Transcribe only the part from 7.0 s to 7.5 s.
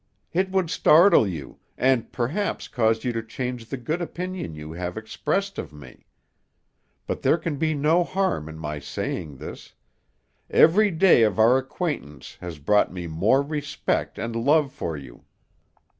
but there